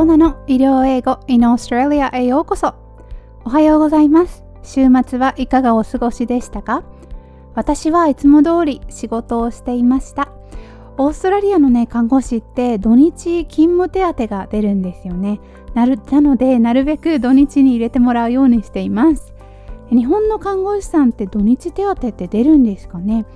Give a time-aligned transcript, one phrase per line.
[0.00, 2.74] コナの医療英語 in Australia へようこそ。
[3.44, 4.42] おはようございます。
[4.62, 6.84] 週末はいかがお過ごしでしたか？
[7.54, 10.32] 私はいつも通り仕事をしていました。
[10.96, 15.38] オーストラリアのね看護師って土日勤務手当が出るんですよね。
[15.74, 19.34] なるなのでなるべく土日に入れてもらうようにしています。
[19.90, 23.26] 日本の看護師さんって土日手当って出るんですかね？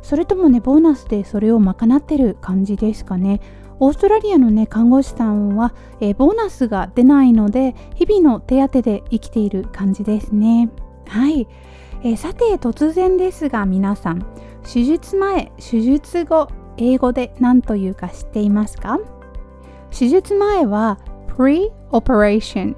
[0.00, 3.42] それともねボーナスでそれを賄ってる感じですかね？
[3.80, 10.70] オーストラリアのね看護師さんは、え、ボーナスが出ないので日々の手当で生きている感じですね。
[11.06, 11.46] はい、
[12.02, 14.24] え、さて突然ですが皆さん
[14.62, 18.98] 手術前手術後英語で何というか知っていますか？
[19.90, 20.98] 手術前は
[21.36, 22.74] pre-operation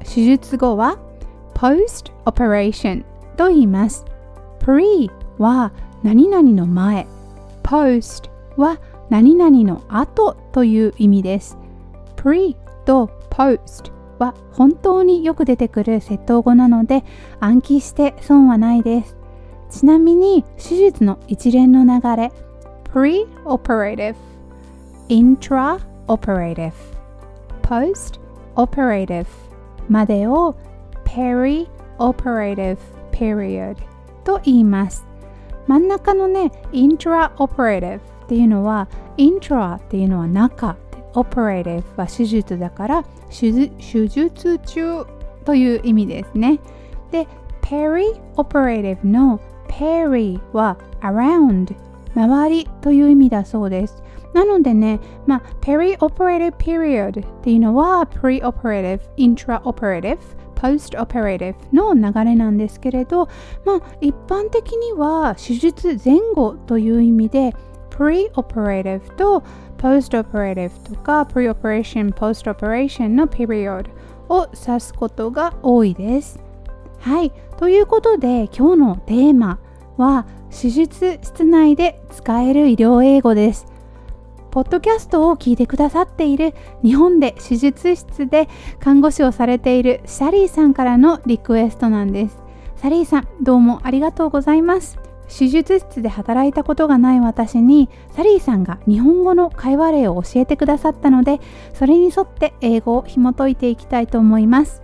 [0.00, 0.98] 手術後は
[1.54, 3.04] post-operation
[3.36, 4.04] と言います。
[4.60, 7.06] pre は何々の前。
[7.62, 11.58] post は何々の後という意味です
[12.16, 17.04] pre と post は本当によく出てくる窃盗語なので
[17.40, 19.18] 暗記して損はないです
[19.68, 22.32] ちなみに手術の一連の流れ
[22.84, 24.14] pre-operative
[25.10, 26.72] intra-operative
[27.60, 29.26] post-operative
[29.90, 30.56] までを
[31.04, 32.78] peri-operative
[33.12, 33.76] period
[34.24, 35.06] と言います
[35.66, 40.76] 真ん中のね intra-operative っていうのは intra っていうのは中
[41.14, 43.52] operative は手術だから手
[43.88, 45.06] 術中
[45.44, 46.58] という意味ですね
[47.12, 47.28] で
[47.62, 51.76] peri-operative の peri は around
[52.16, 54.02] 周りという意味だそうです
[54.34, 60.18] なのでね、まあ、peri-operative period っていうのは pre-operative, intra-operative,
[60.56, 63.28] post-operative の流れなんですけれど、
[63.64, 67.54] まあ、一般的には手術前後という意味で
[67.96, 69.42] pre-operative と
[69.78, 73.88] post-operative とか pre-operation, post-operation の period
[74.28, 76.38] を指すことが多いです。
[77.00, 77.32] はい。
[77.56, 79.58] ということで今日のテーマ
[79.96, 83.66] は手術室内で使える医療英語です。
[84.50, 88.48] ポッドキャストを聞いてくださっている日本で手術室で
[88.80, 92.38] 看護師をされているサリーさんからのリクエストなんです。
[92.76, 95.05] サリーさん、どうもありがとうございます。
[95.28, 101.40] 手術室で働いたことがない私にサリーさんが日本語の会話例を教えてくださったので
[101.74, 104.82] それに沿って英語を紐解いていきたいと思います。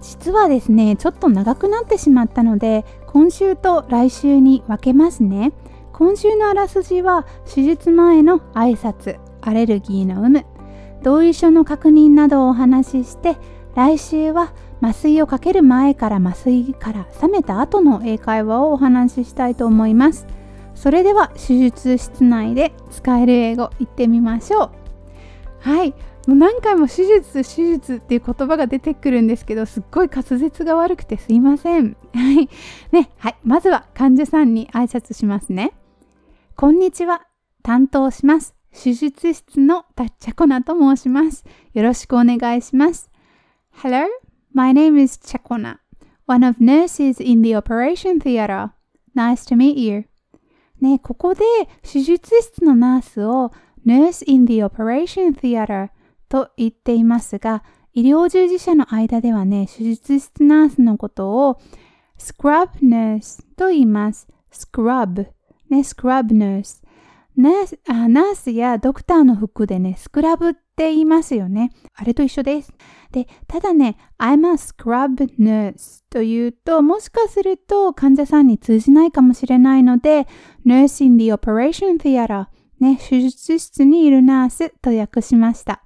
[0.00, 5.52] 実はですねちょっと長くなってしまったので今週と来週に分けますね。
[5.92, 10.44] 今週のあらすじは手術前の挨拶アレルギーの有無
[11.02, 13.36] 同意書の確認などをお話しして
[13.74, 20.26] 来週は麻酔をかける前から麻酔から冷めた後の英会話をお話ししたいと思います。
[20.74, 24.70] それでは手術室内で使える英語言ってみましょう。
[25.60, 25.90] はい。
[26.26, 31.96] もう何回も手術手術っていう言葉が出てくるんですけどすっごい滑舌が悪くてすいません。
[32.14, 32.48] はい。
[32.92, 33.10] ね。
[33.18, 33.36] はい。
[33.42, 35.72] まずは患者さんに挨拶しますね。
[36.54, 37.26] こんにちは。
[37.62, 38.54] 担当します。
[38.72, 41.44] 手術室のタッチャコナと申します。
[41.74, 43.10] よろしくお願いします。
[43.82, 44.06] Hello,
[44.52, 45.78] my name is Chakona,
[46.26, 48.70] one of nurses in the operation theater.
[49.14, 50.04] Nice to meet you.
[50.80, 51.42] ね、ここで
[51.82, 53.52] 手術室のナースを
[53.86, 55.90] nurse in the operation theater
[56.28, 57.64] と言っていますが、
[57.94, 61.60] 医療従事者の間ではね、手術室ナースのことを
[62.18, 64.28] scrub nurse と言います。
[64.52, 65.26] scrub
[65.70, 66.82] ね、スクラブナース。
[67.36, 71.72] ナースあナースやドクターの服でね、スクラブっって言いますよね。
[71.92, 72.72] あれと一緒です。
[73.10, 80.28] で、ただね、I'm a scrub nurse というと、もしかすると患者さんに通じないかもしれないので、
[80.64, 82.46] nurse in the operation theater
[82.78, 85.82] ね、手術室にいるナースと訳しました。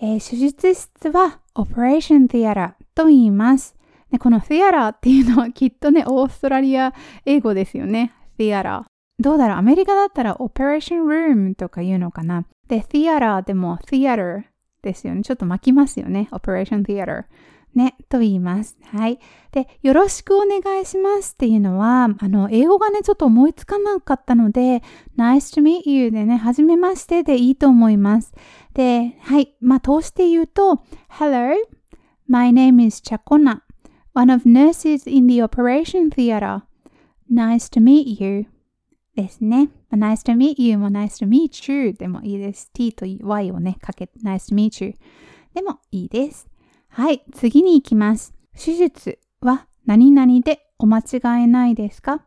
[0.00, 3.74] えー、手術室は operation theater と言います。
[4.12, 6.94] ね、この theater っていうのはきっとね、オーストラリア
[7.26, 8.12] 英語ですよね。
[8.38, 8.84] theater。
[9.18, 9.56] どうだろう？
[9.58, 12.44] アメリカだったら Operation Room とか言うのかな？
[12.68, 14.44] で、Theater でも Theater
[14.82, 15.22] ですよね。
[15.22, 16.28] ちょっと巻きますよね。
[16.32, 17.24] Operation Theater。
[17.74, 18.78] ね、と言います。
[18.84, 19.18] はい。
[19.50, 24.82] で、よろしくお願いしますっていうのは、あの、英語がね、ちょっと思いつかなかったので、
[25.18, 28.32] Nice to meet you でね、はじめましてでいいと思います。
[28.74, 29.56] で、はい。
[29.60, 30.84] まあ、通して言うと、
[31.18, 31.54] Hello,
[32.28, 33.62] my name is Chakona,
[34.14, 36.62] one of nurses in the operation theater.
[37.28, 38.46] Nice to meet you.
[39.14, 39.70] ですね。
[39.92, 42.70] nice to meet you も nice to meet you でもいいです。
[42.72, 44.94] t と y をね、かけて nice to meet you
[45.54, 46.48] でもいいです。
[46.88, 48.34] はい、次に行きます。
[48.56, 52.24] 手術は何々でお間違いないですか？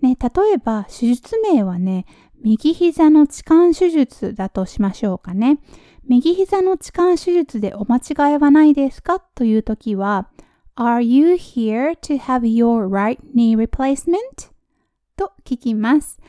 [0.00, 2.04] ね、例えば手術名はね、
[2.42, 5.58] 右膝の置換手術だとしましょうかね。
[6.06, 9.20] 右膝の置換手術でお間違いはないですか？
[9.20, 10.28] というときは
[10.76, 14.50] Are you here to have your right knee replacement?
[15.16, 16.20] と聞きます。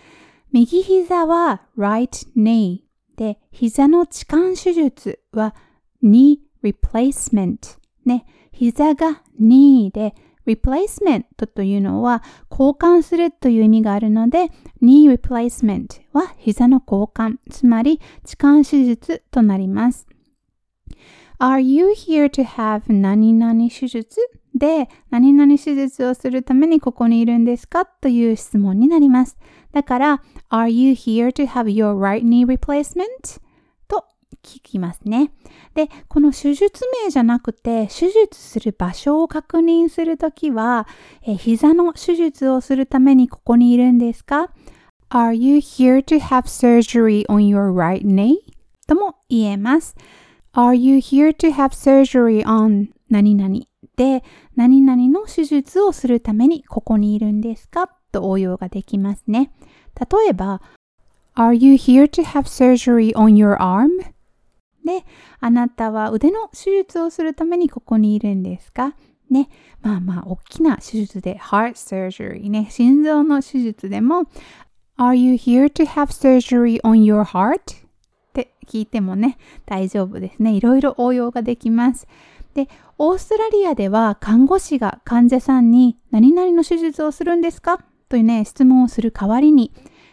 [0.52, 2.80] 右膝は right knee
[3.18, 5.56] で、膝の置換手術は
[6.04, 10.16] knee replacement ね、膝が knee で
[10.48, 11.24] replacement
[11.54, 14.50] というのは交換するという意味があるので
[14.82, 20.08] knee replacement は膝の交換、つまり置換手術となります。
[21.40, 24.20] Are you here to have 何々手術
[24.58, 29.38] で、何々手術をするためにここにいるんですかという質問になります。
[29.72, 33.42] だから、Are you here to have your right knee replacement?
[33.88, 34.06] と
[34.44, 35.32] 聞きますね。
[35.76, 40.88] で、この手術名じゃなくて、手術する場所を確認するときは、
[41.24, 44.52] え膝の手術をするためにここにいるんですか
[45.10, 48.38] ?Are you here to have surgery on your right knee?
[48.88, 49.96] とも言えます。
[50.54, 53.62] Are you here to have surgery on 何々、
[54.56, 57.90] 何々の手術をするためにここにいるんですか？
[58.12, 59.52] と応用ができますね。
[60.00, 60.62] 例えば、
[61.36, 63.90] Are you here to have surgery on your arm?
[64.86, 65.06] で、
[65.40, 68.96] あなたは腕の手術をするためにここにいるんですか？
[69.30, 69.50] ね。
[69.82, 72.68] まあまあ、大きな手術で、heart surgery ね。
[72.70, 74.24] 心臓の手術でも、
[74.98, 77.58] Are you here to have surgery on your heart?
[77.58, 77.60] っ
[78.34, 80.54] て聞いてもね、大丈夫ですね。
[80.54, 82.08] いろいろ応用ができます。
[82.58, 82.68] で、
[82.98, 87.84] オーストラリアでは看護師が患者さんに何々の手術をするんですか？
[88.10, 89.72] というね、質問をする代わりに、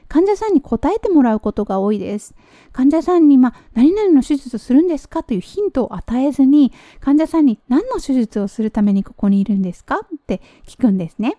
[0.09, 2.35] 患者さんに答えてもらうことが多いです。
[2.73, 5.23] 患者さんに、まあ、何々の手術をするんですか？
[5.23, 6.71] というヒントを与えずに、
[7.01, 10.01] 患者さんに何の手術をするためにここにいるんですか？
[10.05, 11.39] って聞くんですね。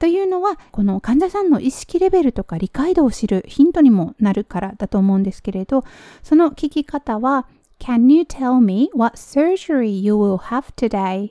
[0.00, 5.84] というのは、この患者さんの意識レベルとか理解度を知るヒントにもなるからだと思うんですけれど、
[6.24, 7.46] その聞き方は、
[7.80, 11.30] Can you tell me what surgery you will have today?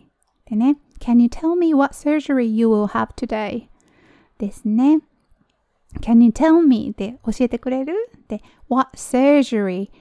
[0.50, 3.68] でね、Can you tell me what surgery you will have today?
[4.40, 5.00] ですね。
[6.02, 6.92] Can you tell me?
[6.98, 9.92] で教えてくれるで、What surgery?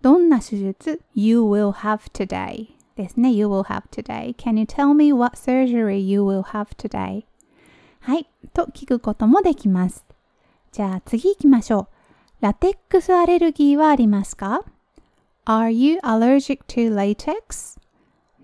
[0.00, 3.32] どんな手術 You will have today ですね。
[3.32, 4.36] You will have today.
[4.36, 7.24] Can you tell me what surgery you will have today?
[7.98, 8.28] はい。
[8.54, 10.04] と聞くこともできます。
[10.70, 12.42] じゃあ次行きましょう。
[12.42, 14.62] ラテックスアレルギーはありますか
[15.46, 17.78] Are you allergic to latex?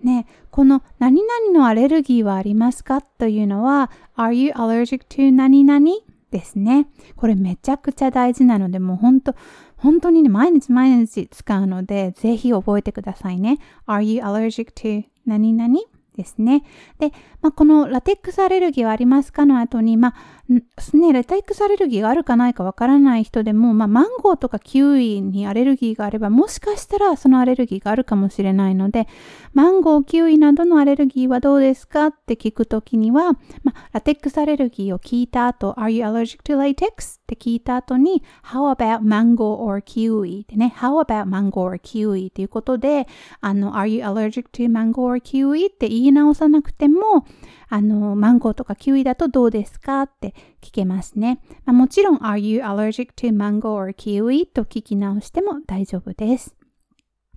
[0.01, 5.85] ね、この何々のアレルギーはありますかというのは Are you allergic to 何々？
[6.31, 6.87] ですね。
[7.15, 9.35] これめちゃくちゃ大事なので、もう本当、
[9.77, 13.59] 本当にね、毎日毎日使うので、ぜひ覚えてくださいね。
[13.85, 15.79] Are you allergic to 何々？
[16.15, 16.63] ですね。
[16.99, 17.11] で、
[17.41, 29.07] まあ、このラテックスアレルギーはありますかの後に、まあ、ね、ラテックスアレルギーがあるかないかわからない人でも、まあ、マンゴーとかキウイにアレルギーがあれば、もしかしたらそのアレルギーがあるかもしれないので、
[29.53, 33.33] マンゴー、キウイなどのアレルギーはどうですかって聞くときには、
[33.63, 37.19] ま、ラテックスアレルギーを聞いた後、Are you allergic to latex?
[37.19, 40.41] って聞いた後に、How about mango or kiwi?
[40.41, 42.29] ってね、How about mango or kiwi?
[42.29, 43.07] っていうことで、
[43.41, 45.67] あの、Are you allergic to mango or kiwi?
[45.67, 47.25] って言い直さなくても、
[47.69, 51.41] あの、マンゴーとかキウイだとどうですかって聞けますね。
[51.65, 54.47] まあ、もちろん、Are you allergic to mango or kiwi?
[54.47, 56.55] と聞き直しても大丈夫です。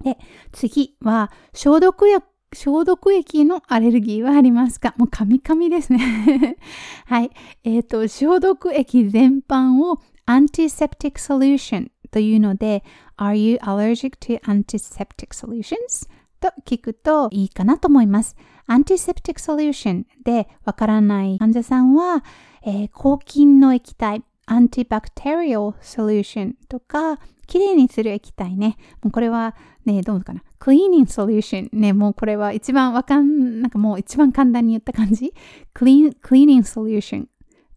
[0.02, 0.18] で、
[0.52, 6.56] 次は、消毒薬消毒液のアレルギーはありますかもうカミカミですね
[7.04, 7.30] はい。
[7.64, 12.84] えっ、ー、と、消毒液全般を antiseptic solution というので、
[13.18, 16.08] Are you allergic to antiseptic solutions?
[16.40, 18.36] と聞くといいかなと思います。
[18.68, 22.24] antiseptic solution でわからない患者さんは、
[22.62, 28.76] えー、抗菌の液体 antibacterial solution とか、きれいにする液体ね。
[29.02, 30.42] もうこれはね、どうかな。
[30.58, 31.92] クリーニングソリューションね。
[31.92, 35.32] もうこれは一番わかん、なんかもう一番簡単に言った感じ。
[35.72, 37.28] クリーン、クリーニングソリューション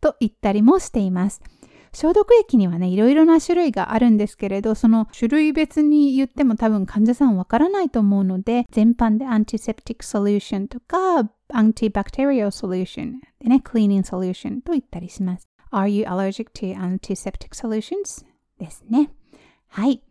[0.02, 1.42] と言ったりもしています。
[1.94, 15.48] 消毒液にはね、いろいろな種類があるんですけれど、その種類別に言っても多分患者さんわからないと思うので、全般でアンティセプティックソリューションとか、アンティバクテリオソリューションでね、クリーニングソリューションと言ったりします。
[15.72, 18.26] Are you allergic to antiseptic solutions?
[18.60, 19.12] ですね。
[19.70, 20.02] はい。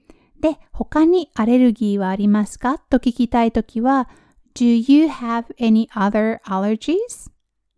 [0.40, 2.78] で、他にアレルギーはありますか？
[2.78, 4.08] と聞きたいときは、
[4.54, 7.30] Do you have any other allergies?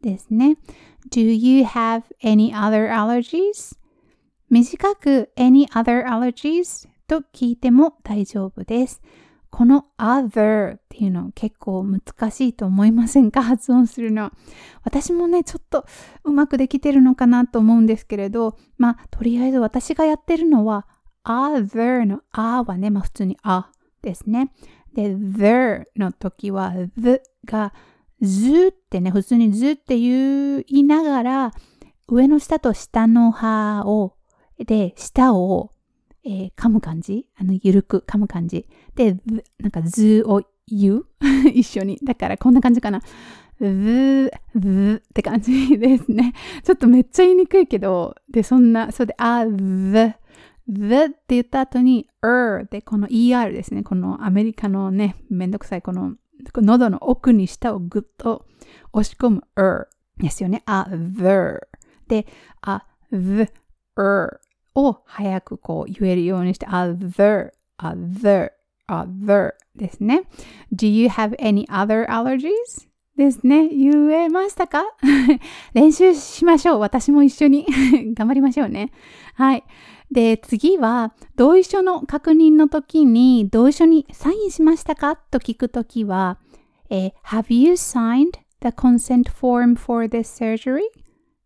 [0.02, 0.56] ですね。
[1.10, 3.76] Do you have any other allergies?
[4.50, 6.88] 短く any other allergies?
[7.06, 9.00] と聞いても大丈夫です。
[9.50, 13.42] この other っていうの結構難しいと思いませんか？
[13.42, 14.30] 発音するの。
[14.84, 15.86] 私もね、ちょっと
[16.24, 20.86] うまくできてるのかなと思うんですけれど、まあ、とりあえず私がやってるのは
[21.24, 23.70] other の a はね、まあ普通にあ
[24.02, 24.52] ですね。
[24.94, 27.72] で、ther の時は the が
[28.20, 31.52] ずってね、普通にずって言いながら、
[32.08, 34.16] 上の下と下の歯を、
[34.58, 35.70] で、下を、
[36.24, 37.26] えー、噛む感じ？
[37.38, 38.66] あの、ゆるく噛む感じ。
[38.94, 39.16] で、
[39.58, 41.06] なんかずを言う？
[41.54, 41.98] 一緒に。
[42.02, 43.00] だからこんな感じかな。
[43.58, 46.34] ず、ずって感じですね。
[46.64, 50.14] ちょっとめっちゃ言いにくいけど、で、そんな、それで、あ、ず、
[50.70, 53.82] the って言った後に er でこの er ですね。
[53.82, 56.14] このアメリカのね、めんどくさいこの
[56.54, 58.46] 喉の奥に舌をぐっと
[58.92, 59.86] 押し込む er
[60.18, 60.62] ですよね。
[60.66, 61.60] a the
[62.08, 62.26] で
[62.62, 63.48] a the
[63.96, 64.38] er
[64.74, 68.28] を早くこう言えるようにして a the a the
[68.86, 70.22] a the ですね。
[70.72, 72.88] Do you have any other allergies?
[73.16, 73.68] ですね。
[73.68, 74.82] 言えましたか？
[75.74, 76.80] 練習しましょう。
[76.80, 77.66] 私も一緒に
[78.16, 78.92] 頑張りましょうね。
[79.34, 79.64] はい。
[80.10, 86.38] で、次は、同意書の確認の時に、同意書にサインしましたかと聞くときは、
[86.88, 90.80] えー、Have you signed the consent form for this surgery?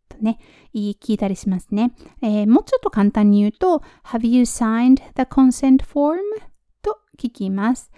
[0.09, 0.39] とね、
[0.73, 1.93] 言い聞いたりしますね、
[2.23, 6.19] えー、もうちょっと簡単に言うと、Have you signed the consent form?
[6.81, 7.91] と聞きます。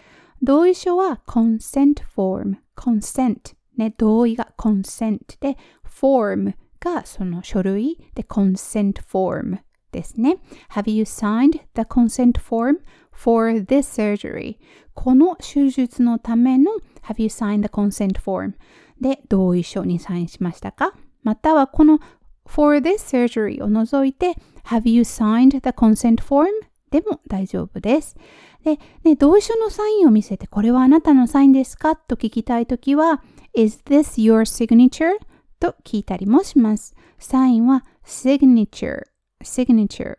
[0.42, 9.58] 同意書は consent form, consent ね、同意が consent で、form がその書類で consent form
[9.96, 10.36] ですね。
[10.74, 14.58] Have you signed the consent form for this surgery?
[14.92, 16.72] この手術のための
[17.04, 18.52] Have you signed the consent form?
[19.00, 21.98] で同意書にサインしましたかまたはこの
[22.46, 24.34] for this surgery を除いて
[24.64, 26.48] Have you signed the consent form?
[26.90, 28.16] でも大丈夫です。
[28.64, 33.22] で、ね、同意書のサインを見せてこれはあなたのサインですかと聞きたいときは
[33.54, 35.12] Is this your signature?
[35.58, 36.94] と聞いたりもします。
[37.18, 39.04] サインは signature
[39.46, 40.18] signature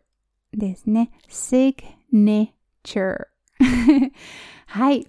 [0.54, 1.12] ですね。
[1.30, 3.28] signature
[4.68, 5.08] はい。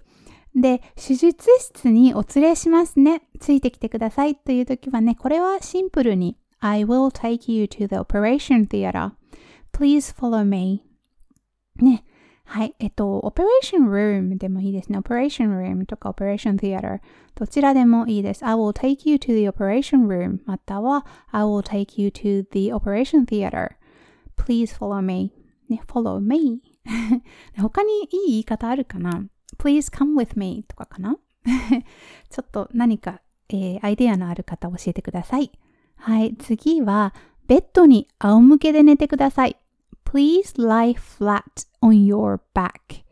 [0.55, 3.21] で、手術室にお連れしますね。
[3.39, 9.11] ついてきてくださいという時はね、これはシンプルに I will take you to the operation theater.
[9.71, 10.83] Please follow me.
[11.77, 12.03] ね。
[12.43, 12.73] はい。
[12.79, 14.97] えっと、オペレーションルームでもいいですね。
[14.97, 16.99] オペレーションルームとかオペレーション theater
[17.35, 18.45] どちらでもいいです。
[18.45, 23.25] I will take you to the operation room または I will take you to the operation
[23.25, 23.78] theater
[24.39, 25.31] please follow me
[25.69, 26.61] ね、follow me
[27.57, 29.23] 他にいい言い方あるかな
[29.57, 31.17] ?please come with me とかかな
[32.29, 35.51] ちょっと何か、えー、アイデアのある方教えてください。
[35.95, 37.13] はい、次は、
[37.47, 39.57] ベッドに仰向けで寝てください。
[40.05, 41.43] please lie flat
[41.81, 43.03] on your back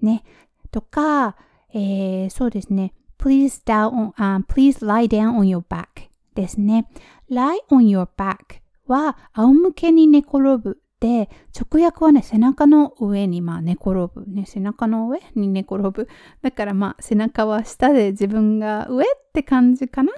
[0.00, 0.22] ね。
[0.70, 1.36] とか、
[1.72, 2.92] えー、そうですね。
[3.18, 6.88] please, down, uh, please lie down on your back ですね。
[7.30, 14.24] lie on your back は仰向けに寝転ぶで、直訳はね、背中の上にまあ寝転ぶ。
[14.28, 16.06] ね、背中の上に寝転ぶ。
[16.42, 20.12] だからまあ背中は下で自分が上って感じかな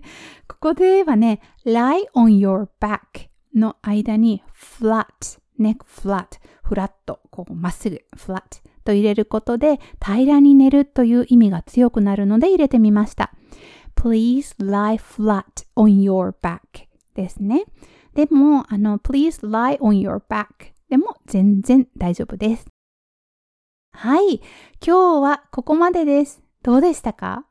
[0.48, 5.04] ここではね、lie on your back の間に flat,
[5.60, 8.40] neck flat, フラット、こうまっすぐ flat
[8.82, 13.34] と入れることで平らに寝るという意味が強くなるので入れてみました。
[13.94, 15.44] Please lie flat
[15.76, 16.60] on your back
[17.14, 17.66] ですね。
[18.14, 20.46] でも、あの、please lie on your back
[20.88, 22.66] でも全然大丈夫です。
[23.92, 24.40] はい。
[24.84, 26.42] 今日はここまでです。
[26.62, 27.46] どうでしたか？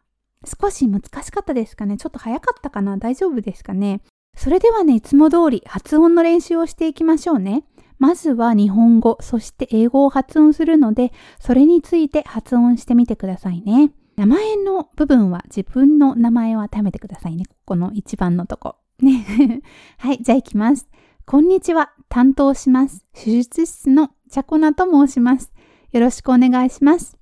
[0.46, 1.98] 少し難しかったですかね？
[1.98, 2.98] ちょっと早かったかな？
[2.98, 4.02] 大丈夫ですかね？
[4.36, 7.66] それではね、いつも通り発音の練習をしていきましょうね。
[7.98, 13.92] まずは日本語、そして英語を発音するので、それについて発音してみてくださいね。
[14.16, 17.46] 名前の部分は自分の名前を当ててくださいね。
[17.46, 18.76] ここの一番のとこ。
[19.06, 19.62] ね。
[19.98, 20.88] はい、じゃあ行きます。
[21.26, 21.94] こんにちは。
[22.10, 23.06] 担当します。
[23.14, 25.52] 手術室のチャコナと申します。
[25.92, 27.18] よろしくお願いします。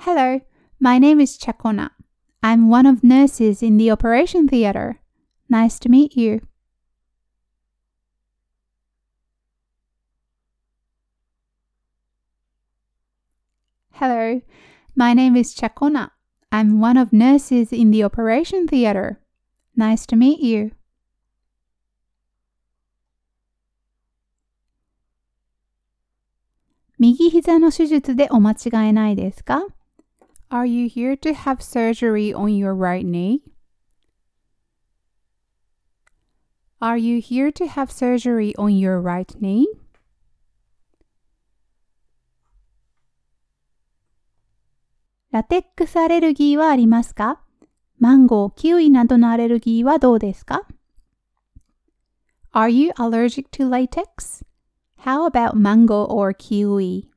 [0.00, 0.40] Hello,
[0.80, 1.90] my name is Chakona.
[2.42, 4.98] I'm one of nurses in the operation theater.
[5.50, 6.42] Nice to meet you.
[13.92, 14.40] Hello,
[14.96, 16.10] my name is Chakona.
[16.50, 19.20] I'm one of nurses in the operation theater.
[19.76, 20.72] Nice to meet you.
[27.04, 29.66] 右膝の手術でお間違いないですか
[30.48, 33.40] ?Are you here to have surgery on your right knee?
[36.80, 39.66] Are you here to have surgery on your right knee?
[45.30, 47.42] ラテックスアレルギーはありますか
[47.98, 50.66] マンゴー、キウイなどのアレルギーはどうですか
[52.54, 54.46] ?Are you allergic to latex?
[55.03, 57.09] How about mango or kiwi?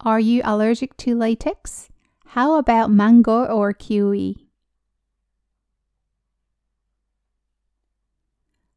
[0.00, 1.88] Are you allergic to latex?
[2.26, 4.48] How about mango or kiwi?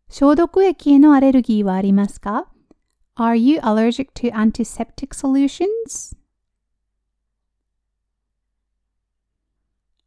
[0.10, 2.48] 消毒液へのアレルギーはありますか
[3.15, 6.15] ?Are you allergic to antiseptic solutions?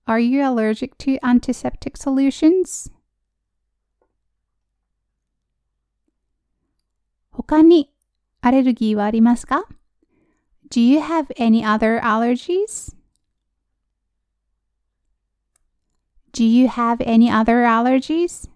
[0.07, 2.91] Are you allergic to antiseptic solutions?
[7.43, 7.91] 他に
[8.41, 9.65] アレルギーはありますか
[10.71, 12.95] ?Do you have any other allergies?
[16.33, 18.49] Do you have any other allergies?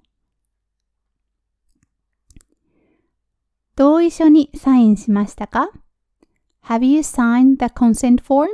[3.74, 5.70] 同意書にサインしましたか
[6.64, 8.48] ?Have you signed the consent form?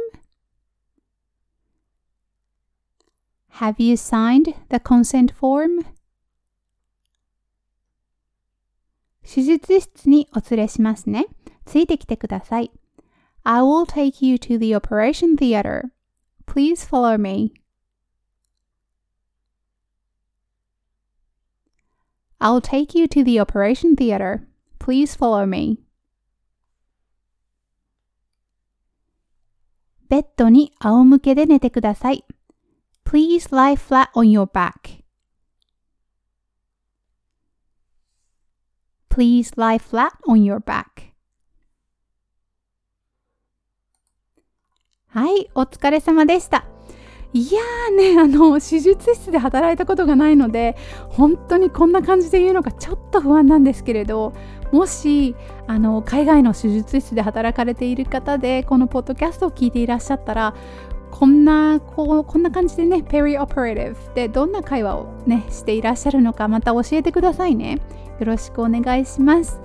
[3.58, 5.84] Have you signed the consent form?
[9.23, 11.27] 手術室にお連れしますね。
[11.65, 12.71] ついてきてください。
[13.43, 15.91] I will take you to the operation theater.
[16.45, 17.53] Please follow me.
[22.39, 24.47] I'll take you to the operation theater.
[24.79, 25.79] Please follow me.
[30.09, 32.25] ベッドに仰向けで寝てください。
[33.05, 35.02] Please lie flat on your back.
[39.13, 41.13] Please lie flat on your back.
[45.09, 46.65] はい、お疲れ様でした。
[47.31, 50.75] いやーね、 あの、手術室で働いたことがないので、
[51.09, 54.33] 本当にこんな感じで言うのがちょっと不安なんですけれど、
[54.71, 55.35] もし、
[55.67, 60.55] あの、海外の手術室で働かれている方で、このポッドキャストを聞いていらっしゃったら、
[61.15, 67.79] こんな、こう、こんな感じでね、ペリオペレティブでどんな会話をね、していらっしゃるのか、また教えてくださいね。
[68.19, 69.59] よろしくお願いします。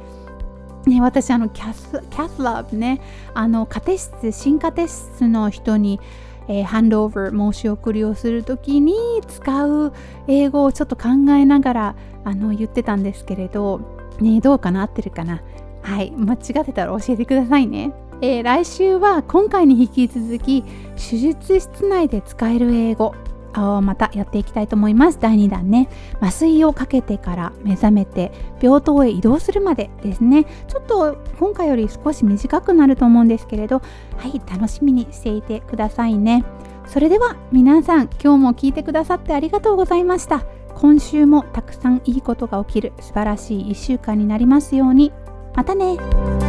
[0.87, 3.03] ね、私あのキャスキャスラブね
[3.35, 6.01] あの家庭室新家庭室の人に、
[6.49, 8.95] えー、ハンドオーバー申し送りをするときに
[9.27, 9.93] 使う
[10.29, 13.81] 英語をちょっと考えながらあの言ってたんですけれど、
[14.21, 14.83] ね、どうかな？
[14.83, 15.43] 合ってるかな？
[15.83, 17.93] はい間違ってたら教えてくださいね。
[18.21, 20.65] えー、来週は今回に引き続き
[20.97, 23.15] 手術室内で使える英語
[23.57, 25.19] をまたやっていきたいと思います。
[25.21, 25.89] 第2弾ね。
[26.21, 30.45] 麻酔をかけてから目覚めて病棟へ移動するまでですね。
[30.67, 33.83] ちょっと今回より少し短くなると思うんですけれど
[34.17, 36.45] はい楽しみにしていてくださいね。
[36.87, 40.45] それでは皆さん今日も聞いてくださってありがとうございました。
[40.75, 45.13] 今週もたくさんいいことが起きる素晴らしい1週間になりますように。
[45.55, 46.48] またね。